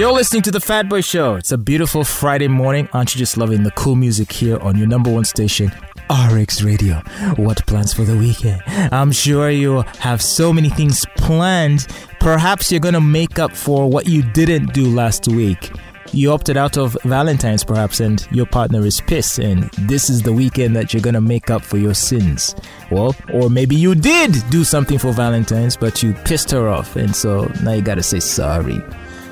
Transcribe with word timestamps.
You're 0.00 0.12
listening 0.12 0.40
to 0.44 0.50
the 0.50 0.60
Fatboy 0.60 1.04
Show. 1.04 1.34
It's 1.34 1.52
a 1.52 1.58
beautiful 1.58 2.04
Friday 2.04 2.48
morning. 2.48 2.88
Aren't 2.94 3.14
you 3.14 3.18
just 3.18 3.36
loving 3.36 3.64
the 3.64 3.70
cool 3.72 3.96
music 3.96 4.32
here 4.32 4.58
on 4.60 4.78
your 4.78 4.86
number 4.86 5.12
one 5.12 5.26
station, 5.26 5.70
RX 6.08 6.62
Radio? 6.62 7.02
What 7.36 7.66
plans 7.66 7.92
for 7.92 8.04
the 8.04 8.16
weekend? 8.16 8.62
I'm 8.66 9.12
sure 9.12 9.50
you 9.50 9.82
have 9.98 10.22
so 10.22 10.54
many 10.54 10.70
things 10.70 11.04
planned. 11.18 11.86
Perhaps 12.18 12.72
you're 12.72 12.80
gonna 12.80 12.98
make 12.98 13.38
up 13.38 13.54
for 13.54 13.90
what 13.90 14.08
you 14.08 14.22
didn't 14.22 14.72
do 14.72 14.86
last 14.86 15.28
week. 15.28 15.70
You 16.14 16.32
opted 16.32 16.56
out 16.56 16.78
of 16.78 16.96
Valentine's, 17.04 17.62
perhaps, 17.62 18.00
and 18.00 18.26
your 18.30 18.46
partner 18.46 18.86
is 18.86 19.02
pissed, 19.02 19.38
and 19.38 19.64
this 19.80 20.08
is 20.08 20.22
the 20.22 20.32
weekend 20.32 20.74
that 20.76 20.94
you're 20.94 21.02
gonna 21.02 21.20
make 21.20 21.50
up 21.50 21.60
for 21.60 21.76
your 21.76 21.94
sins. 21.94 22.54
Well, 22.90 23.14
or 23.34 23.50
maybe 23.50 23.76
you 23.76 23.94
did 23.94 24.34
do 24.48 24.64
something 24.64 24.98
for 24.98 25.12
Valentine's, 25.12 25.76
but 25.76 26.02
you 26.02 26.14
pissed 26.24 26.50
her 26.52 26.70
off, 26.70 26.96
and 26.96 27.14
so 27.14 27.52
now 27.62 27.72
you 27.72 27.82
gotta 27.82 28.02
say 28.02 28.20
sorry. 28.20 28.82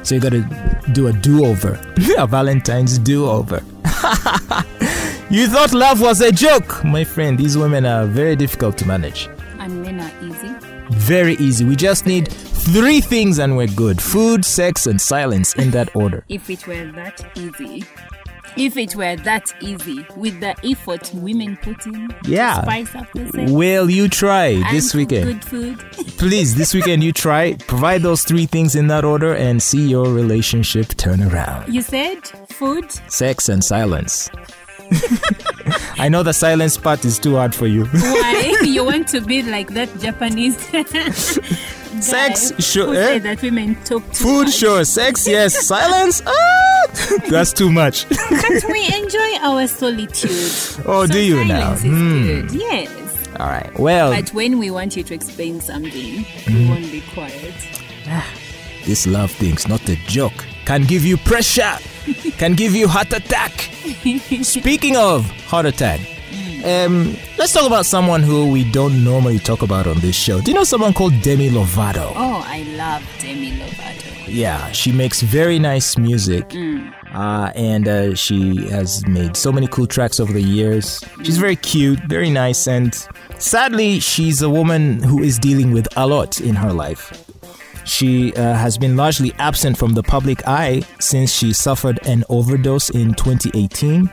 So 0.02 0.14
you 0.14 0.20
gotta 0.20 0.42
do 0.92 1.08
a 1.08 1.12
do 1.12 1.44
over, 1.44 1.78
a 2.18 2.26
Valentine's 2.26 2.98
do 2.98 3.28
over. 3.28 3.62
you 5.30 5.46
thought 5.48 5.72
love 5.72 6.00
was 6.00 6.20
a 6.20 6.32
joke, 6.32 6.84
my 6.84 7.04
friend. 7.04 7.38
These 7.38 7.58
women 7.58 7.84
are 7.84 8.06
very 8.06 8.36
difficult 8.36 8.78
to 8.78 8.86
manage. 8.86 9.28
And 9.58 9.82
men 9.82 10.00
are 10.00 10.12
easy. 10.24 10.54
Very 10.90 11.34
easy. 11.34 11.64
We 11.64 11.76
just 11.76 12.06
need 12.06 12.28
three 12.28 13.00
things 13.00 13.38
and 13.38 13.56
we're 13.56 13.66
good 13.66 14.00
food, 14.00 14.44
sex, 14.44 14.86
and 14.86 15.00
silence 15.00 15.54
in 15.56 15.70
that 15.72 15.94
order. 15.94 16.24
If 16.28 16.48
it 16.48 16.66
were 16.66 16.86
that 16.92 17.24
easy. 17.36 17.84
If 18.56 18.76
it 18.76 18.94
were 18.96 19.16
that 19.16 19.52
easy, 19.60 20.04
with 20.16 20.40
the 20.40 20.54
effort 20.64 21.10
women 21.14 21.56
put 21.62 21.86
in 21.86 22.08
Yeah. 22.24 22.62
spice 22.62 22.94
up 22.94 23.06
the 23.12 23.28
sex 23.28 23.50
Will 23.52 23.88
you 23.90 24.08
try 24.08 24.46
and 24.46 24.64
this 24.76 24.94
weekend? 24.94 25.24
good 25.26 25.44
food. 25.44 25.78
Please, 26.18 26.54
this 26.54 26.74
weekend 26.74 27.04
you 27.04 27.12
try. 27.12 27.54
Provide 27.66 28.02
those 28.02 28.22
three 28.24 28.46
things 28.46 28.74
in 28.74 28.88
that 28.88 29.04
order 29.04 29.34
and 29.34 29.62
see 29.62 29.86
your 29.88 30.12
relationship 30.12 30.88
turn 30.96 31.22
around. 31.22 31.72
You 31.72 31.82
said 31.82 32.26
food? 32.48 32.90
Sex 33.08 33.48
and 33.48 33.62
silence. 33.62 34.28
I 35.98 36.08
know 36.08 36.22
the 36.22 36.32
silence 36.32 36.76
part 36.78 37.04
is 37.04 37.18
too 37.18 37.36
hard 37.36 37.54
for 37.54 37.66
you. 37.66 37.84
Why? 37.86 38.56
you 38.64 38.84
want 38.84 39.06
to 39.08 39.20
be 39.20 39.42
like 39.42 39.74
that 39.74 39.88
Japanese 40.00 40.56
Sex, 42.02 42.52
sure, 42.64 42.94
eh? 42.94 43.18
that 43.18 43.42
women 43.42 43.74
talk 43.84 44.02
Food, 44.14 44.46
much. 44.46 44.54
sure. 44.54 44.84
Sex, 44.84 45.26
yes. 45.26 45.66
Silence, 45.66 46.22
ah, 46.26 46.86
that's 47.28 47.52
too 47.52 47.70
much. 47.70 48.08
But 48.08 48.64
we 48.68 48.86
enjoy 48.94 49.36
our 49.40 49.66
solitude. 49.66 50.30
Oh, 50.86 51.06
So 51.06 51.12
do 51.12 51.20
you 51.20 51.44
now? 51.44 51.76
good. 51.78 52.50
Yes. 52.52 52.90
All 53.38 53.46
right. 53.46 53.78
Well, 53.78 54.10
But 54.12 54.30
when 54.30 54.58
we 54.58 54.70
want 54.70 54.96
you 54.96 55.02
to 55.04 55.14
explain 55.14 55.60
something, 55.60 56.24
Mm-hmm. 56.24 56.56
you 56.56 56.68
won't 56.68 56.90
be 56.90 57.02
quiet. 57.12 57.54
this 58.84 59.06
love 59.06 59.30
thing's 59.32 59.68
not 59.68 59.86
a 59.88 59.96
joke. 60.06 60.44
Can 60.64 60.82
give 60.84 61.04
you 61.04 61.16
pressure. 61.18 61.76
Can 62.38 62.54
give 62.54 62.74
you 62.74 62.88
heart 62.88 63.12
attack. 63.12 63.52
Speaking 64.42 64.96
of 64.96 65.30
heart 65.46 65.66
attack, 65.66 66.00
um, 66.64 67.16
let's 67.38 67.52
talk 67.52 67.66
about 67.66 67.86
someone 67.86 68.22
who 68.22 68.50
we 68.50 68.70
don't 68.70 69.04
normally 69.04 69.38
talk 69.38 69.62
about 69.62 69.86
on 69.86 69.98
this 70.00 70.16
show. 70.16 70.40
Do 70.40 70.50
you 70.50 70.54
know 70.56 70.64
someone 70.64 70.92
called 70.92 71.20
Demi 71.22 71.50
Lovato? 71.50 72.12
Oh, 72.14 72.42
I 72.46 72.62
love 72.76 73.02
Demi 73.20 73.52
Lovato. 73.52 74.24
Yeah, 74.26 74.70
she 74.72 74.92
makes 74.92 75.22
very 75.22 75.58
nice 75.58 75.96
music. 75.96 76.54
Uh, 77.14 77.50
and 77.54 77.88
uh, 77.88 78.14
she 78.14 78.68
has 78.68 79.06
made 79.06 79.36
so 79.36 79.50
many 79.50 79.66
cool 79.68 79.86
tracks 79.86 80.20
over 80.20 80.32
the 80.32 80.42
years. 80.42 81.02
She's 81.22 81.38
very 81.38 81.56
cute, 81.56 81.98
very 82.00 82.28
nice, 82.28 82.68
and 82.68 82.94
sadly, 83.38 84.00
she's 84.00 84.42
a 84.42 84.50
woman 84.50 85.02
who 85.02 85.22
is 85.22 85.38
dealing 85.38 85.72
with 85.72 85.88
a 85.96 86.06
lot 86.06 86.40
in 86.40 86.54
her 86.56 86.72
life. 86.72 87.24
She 87.86 88.34
uh, 88.34 88.52
has 88.52 88.76
been 88.76 88.96
largely 88.96 89.32
absent 89.38 89.78
from 89.78 89.94
the 89.94 90.02
public 90.02 90.46
eye 90.46 90.82
since 91.00 91.32
she 91.32 91.54
suffered 91.54 92.06
an 92.06 92.22
overdose 92.28 92.90
in 92.90 93.14
2018. 93.14 94.10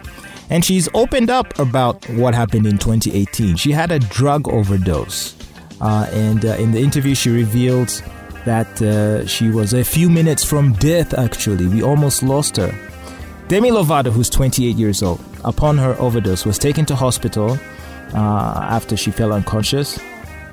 And 0.50 0.64
she's 0.64 0.88
opened 0.94 1.30
up 1.30 1.58
about 1.60 2.08
what 2.10 2.36
happened 2.36 2.68
in 2.68 2.78
2018. 2.78 3.56
She 3.56 3.72
had 3.72 3.92
a 3.92 4.00
drug 4.00 4.48
overdose. 4.48 5.36
Uh, 5.82 6.08
and 6.12 6.46
uh, 6.46 6.50
in 6.56 6.72
the 6.72 6.80
interview, 6.80 7.16
she 7.16 7.30
revealed 7.30 8.02
that 8.46 8.82
uh, 8.82 9.26
she 9.26 9.50
was 9.50 9.74
a 9.74 9.84
few 9.84 10.10
minutes 10.10 10.44
from 10.44 10.74
death, 10.74 11.14
actually. 11.14 11.68
We 11.68 11.82
almost 11.82 12.24
lost 12.24 12.58
her. 12.58 12.74
Demi 13.48 13.72
Lovato, 13.72 14.12
who's 14.12 14.30
28 14.30 14.76
years 14.76 15.04
old, 15.04 15.24
upon 15.44 15.78
her 15.78 15.96
overdose, 16.00 16.46
was 16.46 16.58
taken 16.58 16.86
to 16.86 16.96
hospital 16.96 17.58
uh, 18.14 18.68
after 18.70 18.96
she 18.96 19.12
fell 19.12 19.34
unconscious. 19.34 20.00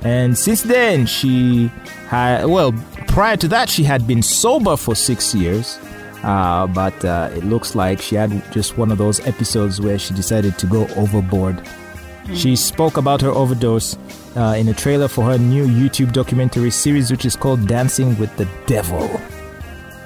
And 0.02 0.36
since 0.36 0.62
then, 0.62 1.06
she 1.06 1.68
had, 2.08 2.46
well, 2.46 2.72
prior 3.06 3.36
to 3.36 3.48
that, 3.48 3.68
she 3.68 3.84
had 3.84 4.06
been 4.06 4.22
sober 4.22 4.76
for 4.76 4.94
six 4.94 5.34
years. 5.34 5.78
Uh, 6.22 6.66
but 6.68 7.04
uh, 7.04 7.30
it 7.34 7.44
looks 7.44 7.74
like 7.74 8.00
she 8.00 8.14
had 8.14 8.30
just 8.52 8.78
one 8.78 8.92
of 8.92 8.98
those 8.98 9.20
episodes 9.26 9.80
where 9.80 9.98
she 9.98 10.14
decided 10.14 10.58
to 10.58 10.66
go 10.66 10.86
overboard. 10.96 11.66
She 12.34 12.54
spoke 12.54 12.96
about 12.96 13.20
her 13.20 13.30
overdose 13.30 13.96
uh, 14.36 14.54
in 14.56 14.68
a 14.68 14.74
trailer 14.74 15.08
for 15.08 15.24
her 15.24 15.38
new 15.38 15.66
YouTube 15.66 16.12
documentary 16.12 16.70
series, 16.70 17.10
which 17.10 17.24
is 17.24 17.34
called 17.34 17.66
Dancing 17.66 18.16
with 18.18 18.34
the 18.36 18.48
Devil. 18.66 19.08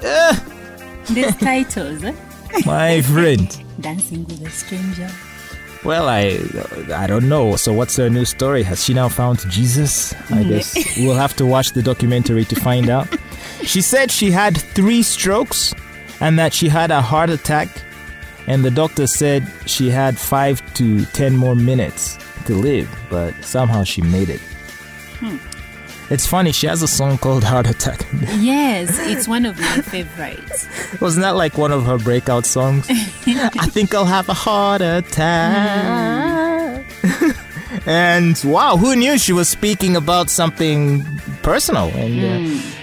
These 1.13 1.35
titles, 1.37 2.03
eh? 2.03 2.15
My 2.65 3.01
friend. 3.01 3.63
Dancing 3.79 4.25
with 4.25 4.45
a 4.45 4.49
Stranger. 4.49 5.09
Well, 5.85 6.09
I 6.09 6.39
I 6.93 7.07
don't 7.07 7.29
know. 7.29 7.55
So 7.55 7.71
what's 7.71 7.95
her 7.97 8.09
new 8.09 8.25
story? 8.25 8.63
Has 8.63 8.83
she 8.83 8.93
now 8.93 9.07
found 9.07 9.39
Jesus? 9.49 10.13
I 10.31 10.43
guess 10.43 10.97
we'll 10.97 11.15
have 11.15 11.35
to 11.37 11.45
watch 11.45 11.71
the 11.71 11.83
documentary 11.83 12.45
to 12.45 12.55
find 12.55 12.89
out. 12.89 13.07
She 13.63 13.81
said 13.81 14.11
she 14.11 14.29
had 14.31 14.55
three 14.55 15.01
strokes 15.01 15.73
and 16.19 16.39
that 16.39 16.53
she 16.53 16.69
had 16.69 16.91
a 16.91 17.01
heart 17.01 17.29
attack, 17.29 17.69
and 18.47 18.63
the 18.63 18.71
doctor 18.71 19.07
said 19.07 19.47
she 19.65 19.89
had 19.89 20.17
five 20.17 20.61
to 20.75 21.05
ten 21.05 21.35
more 21.35 21.55
minutes 21.55 22.17
to 22.45 22.55
live, 22.55 22.89
but 23.09 23.33
somehow 23.43 23.83
she 23.83 24.01
made 24.01 24.29
it. 24.29 24.41
Hmm. 25.19 25.37
It's 26.09 26.25
funny. 26.25 26.53
She 26.53 26.67
has 26.67 26.81
a 26.81 26.87
song 26.87 27.17
called 27.17 27.43
"Heart 27.43 27.69
Attack." 27.69 28.07
Yes, 28.37 28.97
it's 28.99 29.27
one 29.27 29.45
of 29.45 29.59
my 29.59 29.81
favorites. 29.81 30.65
Wasn't 31.01 31.21
that 31.21 31.35
like 31.35 31.57
one 31.57 31.73
of 31.73 31.85
her 31.85 31.97
breakout 31.97 32.45
songs? 32.45 32.87
I 32.89 33.67
think 33.67 33.93
I'll 33.93 34.05
have 34.05 34.29
a 34.29 34.33
heart 34.33 34.81
attack. 34.81 36.85
Hmm. 37.03 37.31
and 37.85 38.41
wow, 38.45 38.77
who 38.77 38.95
knew 38.95 39.17
she 39.17 39.33
was 39.33 39.49
speaking 39.49 39.97
about 39.97 40.29
something 40.29 41.03
personal? 41.43 41.89
And 41.89 42.23
uh, 42.23 42.39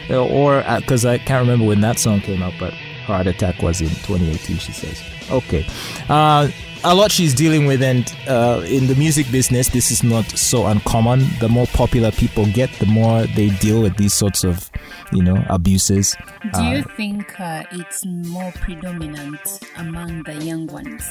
hmm. 0.09 0.15
or 0.15 0.57
uh, 0.57 0.81
because 0.81 1.07
I 1.07 1.17
can't 1.17 1.41
remember 1.41 1.65
when 1.65 1.81
that 1.81 1.99
song 1.99 2.21
came 2.21 2.43
out, 2.43 2.53
but 2.61 2.75
heart 3.05 3.27
attack 3.27 3.63
was 3.63 3.81
in 3.81 3.89
2018. 3.89 4.59
She 4.59 4.73
says, 4.73 5.03
okay. 5.31 5.67
Uh, 6.09 6.51
a 6.85 6.95
lot 6.95 7.11
she's 7.11 7.33
dealing 7.33 7.65
with, 7.67 7.83
and 7.83 8.15
uh, 8.29 8.63
in 8.67 8.87
the 8.87 8.95
music 8.97 9.31
business, 9.33 9.69
this 9.71 9.91
is 9.91 10.03
not 10.03 10.27
so 10.27 10.67
uncommon. 10.67 11.27
The 11.41 11.49
more 11.49 11.67
popular 11.69 12.13
people 12.13 12.45
get, 12.47 12.71
the 12.75 12.87
more 12.87 13.25
they 13.25 13.49
deal 13.49 13.81
with 13.81 13.97
these 13.97 14.13
sorts 14.13 14.45
of, 14.45 14.71
you 15.11 15.23
know, 15.23 15.43
abuses. 15.49 16.15
Do 16.53 16.63
you 16.65 16.83
think 16.97 17.41
uh, 17.41 17.65
it's 17.73 18.05
more 18.05 18.53
predominant 18.53 19.61
among 19.79 20.25
the 20.25 20.35
young 20.35 20.67
ones? 20.67 21.11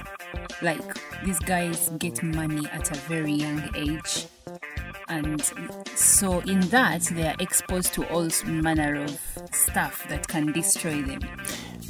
Like 0.61 0.81
these 1.25 1.39
guys 1.39 1.89
get 1.97 2.21
money 2.21 2.67
at 2.71 2.91
a 2.91 2.99
very 3.07 3.33
young 3.33 3.67
age, 3.75 4.27
and 5.07 5.41
so 5.95 6.39
in 6.41 6.59
that 6.69 7.01
they 7.01 7.27
are 7.27 7.35
exposed 7.39 7.93
to 7.95 8.07
all 8.09 8.29
manner 8.45 9.03
of 9.03 9.19
stuff 9.51 10.07
that 10.09 10.27
can 10.27 10.51
destroy 10.51 11.01
them. 11.01 11.21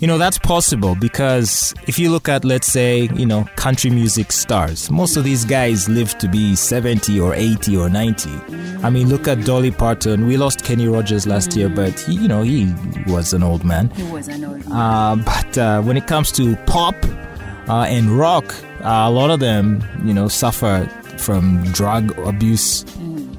You 0.03 0.08
know, 0.08 0.17
that's 0.17 0.38
possible 0.38 0.96
because 0.96 1.73
if 1.88 1.97
you 1.97 2.11
look 2.11 2.28
at, 2.28 2.44
let's 2.44 2.67
say, 2.67 3.08
you 3.16 3.26
know, 3.26 3.46
country 3.55 3.90
music 3.90 4.34
stars, 4.34 4.91
most 4.91 5.16
of 5.16 5.23
these 5.23 5.46
guys 5.46 5.88
live 5.88 6.17
to 6.17 6.28
be 6.28 6.58
70 6.58 7.17
or 7.22 7.34
80 7.34 7.78
or 7.78 7.88
90. 7.88 8.29
I 8.84 8.90
mean, 8.90 9.08
look 9.08 9.29
at 9.29 9.46
Dolly 9.46 9.72
Parton. 9.72 10.28
We 10.28 10.35
lost 10.35 10.66
Kenny 10.66 10.90
Rogers 10.90 11.26
last 11.26 11.55
year, 11.55 11.70
but, 11.70 11.97
he, 11.97 12.16
you 12.16 12.28
know, 12.28 12.41
he 12.41 12.76
was 13.08 13.32
an 13.32 13.44
old 13.44 13.64
man. 13.64 13.91
He 13.91 14.03
was 14.11 14.28
an 14.28 14.44
old 14.44 14.67
man. 14.67 14.78
Uh, 14.78 15.16
but 15.23 15.58
uh, 15.58 15.82
when 15.84 15.96
it 15.96 16.05
comes 16.05 16.34
to 16.34 16.58
pop 16.66 16.96
uh, 17.70 17.85
and 17.88 18.09
rock, 18.09 18.53
uh, 18.82 19.05
a 19.08 19.09
lot 19.09 19.29
of 19.29 19.40
them, 19.40 19.82
you 20.03 20.14
know, 20.14 20.28
suffer 20.28 20.85
from 21.17 21.64
drug 21.72 22.17
abuse. 22.20 22.84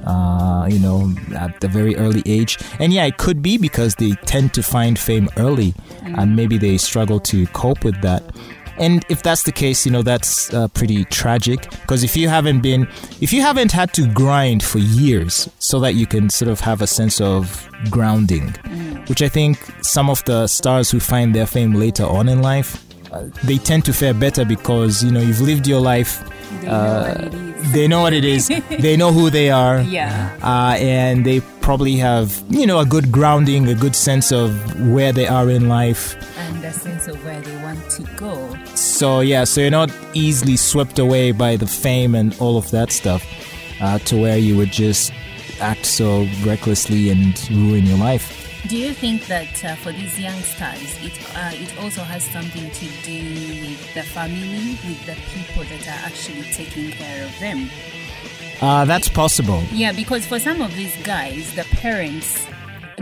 Uh, 0.06 0.68
you 0.70 0.78
know, 0.78 1.14
at 1.34 1.58
the 1.60 1.68
very 1.68 1.96
early 1.96 2.22
age, 2.26 2.58
and 2.78 2.92
yeah, 2.92 3.06
it 3.06 3.16
could 3.16 3.40
be 3.40 3.56
because 3.56 3.94
they 3.94 4.12
tend 4.26 4.52
to 4.52 4.62
find 4.62 4.98
fame 4.98 5.30
early, 5.38 5.72
and 6.02 6.36
maybe 6.36 6.58
they 6.58 6.76
struggle 6.76 7.18
to 7.18 7.46
cope 7.48 7.84
with 7.84 7.98
that. 8.02 8.22
And 8.76 9.04
if 9.08 9.22
that's 9.22 9.44
the 9.44 9.52
case, 9.52 9.86
you 9.86 9.92
know, 9.92 10.02
that's 10.02 10.52
uh, 10.52 10.68
pretty 10.68 11.04
tragic. 11.04 11.70
Because 11.70 12.02
if 12.02 12.16
you 12.16 12.28
haven't 12.28 12.60
been, 12.60 12.88
if 13.20 13.32
you 13.32 13.40
haven't 13.40 13.72
had 13.72 13.92
to 13.94 14.06
grind 14.12 14.62
for 14.62 14.78
years 14.78 15.48
so 15.58 15.78
that 15.80 15.94
you 15.94 16.06
can 16.06 16.28
sort 16.28 16.50
of 16.50 16.60
have 16.60 16.82
a 16.82 16.86
sense 16.86 17.20
of 17.20 17.68
grounding, 17.90 18.48
which 19.06 19.22
I 19.22 19.28
think 19.28 19.58
some 19.82 20.10
of 20.10 20.24
the 20.24 20.48
stars 20.48 20.90
who 20.90 20.98
find 21.00 21.34
their 21.34 21.46
fame 21.46 21.74
later 21.74 22.04
on 22.04 22.28
in 22.28 22.42
life, 22.42 22.84
uh, 23.12 23.26
they 23.44 23.58
tend 23.58 23.84
to 23.84 23.92
fare 23.92 24.14
better 24.14 24.44
because, 24.44 25.04
you 25.04 25.12
know, 25.12 25.20
you've 25.20 25.40
lived 25.40 25.66
your 25.66 25.80
life. 25.80 26.22
They 26.64 26.70
know 26.70 27.02
what 27.02 27.22
it 27.22 27.34
is. 27.34 27.72
They 27.72 27.88
know 27.88 28.02
what 28.02 28.12
it 28.12 28.24
is. 28.24 28.48
they 28.80 28.96
know 28.96 29.12
who 29.12 29.30
they 29.30 29.50
are. 29.50 29.80
Yeah. 29.80 30.36
Uh, 30.42 30.76
and 30.78 31.24
they 31.24 31.40
probably 31.60 31.96
have, 31.96 32.42
you 32.48 32.66
know, 32.66 32.78
a 32.78 32.86
good 32.86 33.10
grounding, 33.10 33.68
a 33.68 33.74
good 33.74 33.96
sense 33.96 34.32
of 34.32 34.50
where 34.90 35.12
they 35.12 35.26
are 35.26 35.48
in 35.50 35.68
life. 35.68 36.14
And 36.38 36.64
a 36.64 36.72
sense 36.72 37.08
of 37.08 37.22
where 37.24 37.40
they 37.40 37.56
want 37.62 37.90
to 37.90 38.02
go. 38.16 38.56
So, 38.74 39.20
yeah, 39.20 39.44
so 39.44 39.60
you're 39.60 39.70
not 39.70 39.90
easily 40.14 40.56
swept 40.56 40.98
away 40.98 41.32
by 41.32 41.56
the 41.56 41.66
fame 41.66 42.14
and 42.14 42.36
all 42.38 42.56
of 42.58 42.70
that 42.70 42.92
stuff 42.92 43.24
uh, 43.80 43.98
to 44.00 44.20
where 44.20 44.38
you 44.38 44.56
would 44.56 44.72
just 44.72 45.12
act 45.60 45.86
so 45.86 46.26
recklessly 46.44 47.10
and 47.10 47.50
ruin 47.50 47.86
your 47.86 47.98
life. 47.98 48.43
Do 48.66 48.78
you 48.78 48.94
think 48.94 49.26
that 49.26 49.62
uh, 49.62 49.74
for 49.76 49.92
these 49.92 50.18
young 50.18 50.40
stars, 50.40 50.96
it 51.04 51.12
uh, 51.36 51.50
it 51.52 51.76
also 51.82 52.00
has 52.02 52.24
something 52.24 52.70
to 52.70 52.86
do 53.04 53.20
with 53.60 53.92
the 53.92 54.02
family, 54.02 54.78
with 54.88 55.04
the 55.04 55.16
people 55.34 55.64
that 55.64 55.86
are 55.86 56.06
actually 56.06 56.44
taking 56.44 56.90
care 56.90 57.26
of 57.26 57.38
them? 57.40 57.68
Uh, 58.62 58.86
that's 58.86 59.08
possible. 59.08 59.62
Yeah, 59.70 59.92
because 59.92 60.24
for 60.24 60.38
some 60.38 60.62
of 60.62 60.74
these 60.74 60.96
guys, 61.02 61.54
the 61.54 61.64
parents 61.76 62.46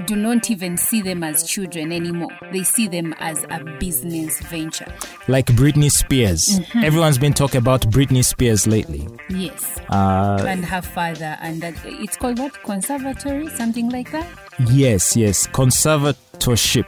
do 0.07 0.17
not 0.17 0.51
even 0.51 0.77
see 0.77 1.03
them 1.03 1.23
as 1.23 1.45
children 1.45 1.93
anymore. 1.93 2.31
They 2.53 2.63
see 2.63 2.89
them 2.89 3.15
as 3.19 3.45
a 3.51 3.65
business 3.79 4.41
venture. 4.43 4.93
Like 5.29 5.47
Britney 5.47 5.91
Spears. 5.91 6.59
Mm-hmm. 6.61 6.85
Everyone's 6.85 7.19
been 7.19 7.33
talking 7.33 7.59
about 7.59 7.83
Britney 7.83 8.25
Spears 8.25 8.67
lately. 8.67 9.07
Yes. 9.29 9.79
Uh, 9.89 10.45
and 10.47 10.65
her 10.65 10.83
father, 10.83 11.37
and 11.41 11.63
that, 11.63 11.75
it's 11.85 12.17
called 12.17 12.39
what? 12.39 12.63
Conservatory? 12.63 13.49
Something 13.51 13.89
like 13.91 14.11
that? 14.13 14.27
yes, 14.71 15.17
yes. 15.17 15.47
Conservatorship. 15.47 16.87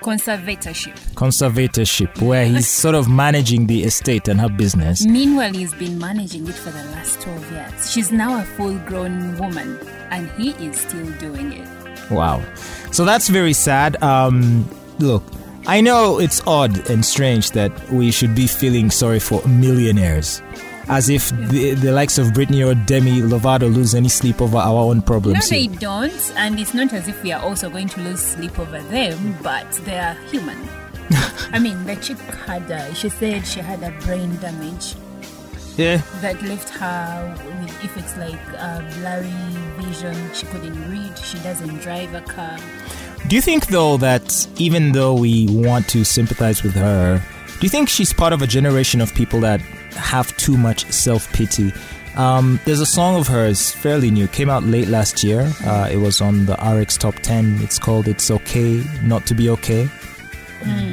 Conservatorship. 0.00 0.96
Conservatorship, 1.14 2.22
where 2.22 2.46
he's 2.46 2.68
sort 2.84 2.94
of 2.94 3.08
managing 3.08 3.66
the 3.66 3.82
estate 3.82 4.28
and 4.28 4.40
her 4.40 4.48
business. 4.48 5.04
Meanwhile, 5.04 5.52
he's 5.52 5.74
been 5.74 5.98
managing 5.98 6.46
it 6.46 6.54
for 6.54 6.70
the 6.70 6.84
last 6.84 7.20
12 7.20 7.52
years. 7.52 7.92
She's 7.92 8.12
now 8.12 8.40
a 8.40 8.44
full 8.44 8.78
grown 8.80 9.36
woman, 9.38 9.78
and 10.10 10.30
he 10.32 10.50
is 10.64 10.78
still 10.78 11.10
doing 11.18 11.52
it. 11.52 11.68
Wow. 12.10 12.42
So 12.92 13.04
that's 13.04 13.28
very 13.28 13.52
sad. 13.52 14.02
Um, 14.02 14.68
look, 14.98 15.22
I 15.66 15.80
know 15.80 16.18
it's 16.18 16.40
odd 16.46 16.88
and 16.88 17.04
strange 17.04 17.50
that 17.52 17.72
we 17.90 18.10
should 18.10 18.34
be 18.34 18.46
feeling 18.46 18.90
sorry 18.90 19.20
for 19.20 19.46
millionaires. 19.46 20.42
As 20.88 21.10
if 21.10 21.28
the, 21.50 21.74
the 21.74 21.92
likes 21.92 22.16
of 22.16 22.28
Britney 22.28 22.66
or 22.66 22.74
Demi 22.86 23.20
Lovato 23.20 23.72
lose 23.72 23.94
any 23.94 24.08
sleep 24.08 24.40
over 24.40 24.56
our 24.56 24.84
own 24.84 25.02
problems. 25.02 25.34
No, 25.34 25.40
problems. 25.40 25.50
they 25.50 25.66
here. 25.66 25.78
don't, 25.78 26.32
and 26.36 26.58
it's 26.58 26.72
not 26.72 26.94
as 26.94 27.08
if 27.08 27.22
we 27.22 27.30
are 27.32 27.42
also 27.42 27.68
going 27.68 27.88
to 27.88 28.00
lose 28.00 28.20
sleep 28.20 28.58
over 28.58 28.80
them, 28.80 29.36
but 29.42 29.70
they 29.84 29.98
are 29.98 30.14
human. 30.30 30.56
I 31.52 31.58
mean, 31.58 31.84
the 31.84 31.96
chick 31.96 32.16
had, 32.18 32.70
uh, 32.72 32.94
she 32.94 33.10
said 33.10 33.46
she 33.46 33.60
had 33.60 33.82
a 33.82 33.90
brain 34.00 34.34
damage 34.36 34.94
Yeah. 35.78 36.02
that 36.20 36.42
left 36.42 36.68
her 36.70 37.34
with 37.60 37.84
effects 37.84 38.16
like 38.16 38.40
uh, 38.58 38.82
blurry 38.98 39.30
vision. 39.78 40.14
She 40.34 40.46
couldn't 40.46 40.90
read, 40.90 41.16
she 41.16 41.38
doesn't 41.38 41.78
drive 41.78 42.12
a 42.14 42.20
car. 42.20 42.58
Do 43.28 43.36
you 43.36 43.42
think, 43.42 43.68
though, 43.68 43.96
that 43.98 44.48
even 44.58 44.92
though 44.92 45.14
we 45.14 45.46
want 45.50 45.88
to 45.90 46.04
sympathize 46.04 46.62
with 46.62 46.74
her, 46.74 47.22
do 47.60 47.66
you 47.66 47.68
think 47.68 47.88
she's 47.88 48.12
part 48.12 48.32
of 48.32 48.42
a 48.42 48.46
generation 48.46 49.00
of 49.00 49.14
people 49.14 49.40
that 49.40 49.60
have 49.92 50.36
too 50.36 50.56
much 50.56 50.90
self 50.90 51.32
pity? 51.32 51.72
Um, 52.16 52.58
there's 52.64 52.80
a 52.80 52.86
song 52.86 53.20
of 53.20 53.28
hers, 53.28 53.70
fairly 53.70 54.10
new, 54.10 54.26
came 54.26 54.50
out 54.50 54.64
late 54.64 54.88
last 54.88 55.22
year. 55.22 55.52
Uh, 55.64 55.88
it 55.90 55.98
was 55.98 56.20
on 56.20 56.46
the 56.46 56.54
RX 56.54 56.96
Top 56.96 57.14
10. 57.16 57.58
It's 57.60 57.78
called 57.78 58.08
It's 58.08 58.30
Okay 58.30 58.82
Not 59.04 59.26
to 59.26 59.34
Be 59.34 59.48
Okay. 59.50 59.88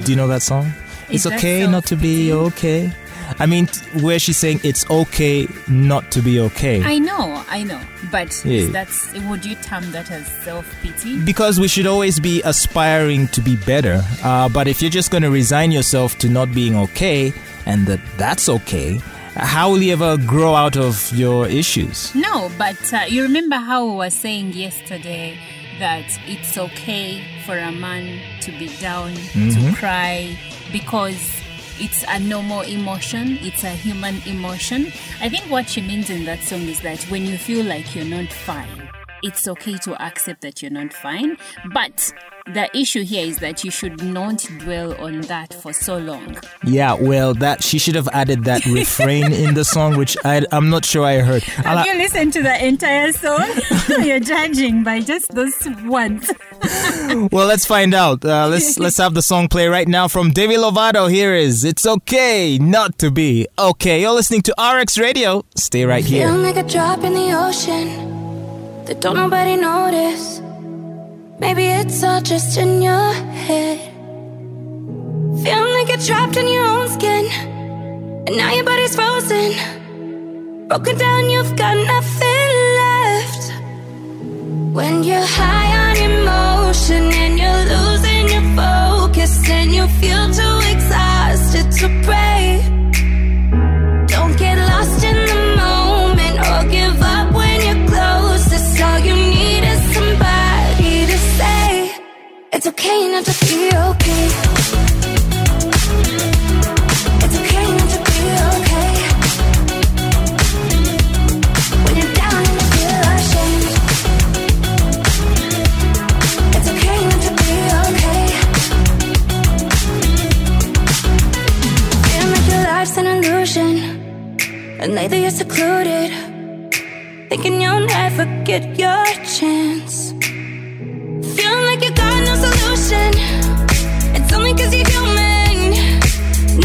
Do 0.03 0.11
you 0.11 0.15
know 0.15 0.27
that 0.27 0.43
song? 0.43 0.71
Is 1.09 1.25
it's 1.25 1.35
okay 1.35 1.67
not 1.67 1.85
to 1.87 1.95
be 1.95 2.31
okay. 2.31 2.91
I 3.39 3.45
mean, 3.45 3.67
where 4.01 4.19
she's 4.19 4.37
saying 4.37 4.61
it's 4.63 4.89
okay 4.89 5.47
not 5.67 6.11
to 6.11 6.21
be 6.21 6.39
okay. 6.39 6.81
I 6.83 6.99
know, 6.99 7.43
I 7.49 7.63
know, 7.63 7.79
but 8.11 8.41
Yeah. 8.45 8.67
that's 8.71 9.13
would 9.13 9.45
you 9.45 9.55
term 9.55 9.91
that 9.91 10.09
as 10.11 10.25
self 10.43 10.65
pity? 10.81 11.19
because 11.21 11.59
we 11.59 11.67
should 11.67 11.87
always 11.87 12.19
be 12.19 12.41
aspiring 12.43 13.27
to 13.29 13.41
be 13.41 13.55
better. 13.57 14.01
Uh, 14.23 14.49
but 14.49 14.67
if 14.67 14.81
you're 14.81 14.91
just 14.91 15.11
going 15.11 15.23
to 15.23 15.31
resign 15.31 15.71
yourself 15.71 16.17
to 16.19 16.29
not 16.29 16.53
being 16.53 16.75
okay 16.75 17.33
and 17.65 17.85
that 17.87 17.99
that's 18.17 18.47
okay, 18.49 18.99
how 19.35 19.69
will 19.69 19.81
you 19.81 19.91
ever 19.93 20.17
grow 20.17 20.55
out 20.55 20.77
of 20.77 21.11
your 21.13 21.47
issues? 21.47 22.13
No, 22.15 22.49
but 22.57 22.93
uh, 22.93 23.01
you 23.07 23.21
remember 23.23 23.57
how 23.57 23.85
we 23.85 23.95
were 23.97 24.09
saying 24.09 24.53
yesterday 24.53 25.37
that 25.79 26.05
it's 26.25 26.57
okay 26.57 27.21
for 27.45 27.57
a 27.57 27.71
man 27.71 28.21
to 28.41 28.51
be 28.57 28.67
down, 28.79 29.13
to 29.33 29.73
cry, 29.75 30.37
because 30.71 31.41
it's 31.79 32.03
a 32.07 32.19
normal 32.19 32.61
emotion, 32.61 33.37
it's 33.41 33.63
a 33.63 33.69
human 33.69 34.21
emotion. 34.25 34.87
I 35.21 35.29
think 35.29 35.43
what 35.49 35.69
she 35.69 35.81
means 35.81 36.09
in 36.09 36.25
that 36.25 36.41
song 36.41 36.61
is 36.61 36.81
that 36.81 37.01
when 37.05 37.25
you 37.25 37.37
feel 37.37 37.65
like 37.65 37.95
you're 37.95 38.05
not 38.05 38.31
fine, 38.31 38.89
it's 39.23 39.47
okay 39.47 39.77
to 39.79 40.01
accept 40.01 40.41
that 40.41 40.61
you're 40.61 40.71
not 40.71 40.93
fine, 40.93 41.37
but 41.73 42.13
the 42.45 42.69
issue 42.77 43.03
here 43.03 43.25
is 43.25 43.39
that 43.39 43.63
you 43.63 43.71
should 43.71 44.03
not 44.03 44.37
dwell 44.59 44.93
on 45.01 45.21
that 45.21 45.53
for 45.53 45.73
so 45.73 45.97
long. 45.97 46.37
Yeah, 46.63 46.93
well, 46.93 47.33
that 47.35 47.63
she 47.63 47.79
should 47.79 47.95
have 47.95 48.07
added 48.09 48.43
that 48.43 48.65
refrain 48.67 49.33
in 49.33 49.55
the 49.55 49.65
song, 49.65 49.97
which 49.97 50.15
I, 50.23 50.45
I'm 50.51 50.69
not 50.69 50.85
sure 50.85 51.03
I 51.05 51.19
heard. 51.19 51.43
I'll 51.59 51.85
you 51.85 51.95
listened 51.95 52.33
to 52.33 52.43
the 52.43 52.65
entire 52.65 53.11
song? 53.11 53.47
You're 54.05 54.19
judging 54.19 54.83
by 54.83 55.01
just 55.01 55.31
those 55.33 55.55
words. 55.85 56.31
well, 57.31 57.47
let's 57.47 57.65
find 57.65 57.93
out. 57.93 58.23
Uh, 58.23 58.47
let's 58.47 58.77
let's 58.77 58.97
have 58.97 59.13
the 59.15 59.21
song 59.21 59.47
play 59.47 59.67
right 59.67 59.87
now 59.87 60.07
from 60.07 60.31
Demi 60.31 60.55
Lovato. 60.55 61.09
Here 61.09 61.33
is 61.33 61.63
"It's 61.63 61.85
Okay 61.85 62.57
Not 62.59 62.99
to 62.99 63.09
Be 63.09 63.47
Okay." 63.57 64.01
You're 64.01 64.13
listening 64.13 64.41
to 64.43 64.55
RX 64.61 64.97
Radio. 64.97 65.43
Stay 65.55 65.85
right 65.85 66.05
here. 66.05 66.27
Feeling 66.27 66.43
like 66.43 66.57
a 66.57 66.67
drop 66.67 67.03
in 67.03 67.13
the 67.13 67.33
ocean 67.33 68.85
that 68.85 69.01
don't 69.01 69.15
nobody 69.15 69.55
notice. 69.55 70.44
Maybe 71.37 71.65
it's 71.65 72.01
all 72.03 72.21
just 72.21 72.57
in 72.57 72.81
your 72.81 73.13
head. 73.13 73.79
Feeling 75.43 75.73
like 75.73 75.89
you're 75.89 75.97
trapped 75.97 76.37
in 76.37 76.47
your 76.47 76.65
own 76.65 76.87
skin, 76.87 77.25
and 78.25 78.37
now 78.37 78.53
your 78.53 78.63
body's 78.63 78.95
frozen. 78.95 79.51
Broken 80.69 80.97
down, 80.97 81.29
you've 81.29 81.55
got 81.57 81.75
nothing 81.75 82.49
left. 82.81 83.51
When 84.73 85.03
you're 85.03 85.25
high 85.25 85.89
on 85.89 85.97
emotion 85.97 86.44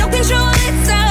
No 0.00 0.08
control, 0.08 0.48
it's 0.54 0.88
out 0.88 1.09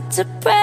to 0.00 0.24
pray. 0.40 0.61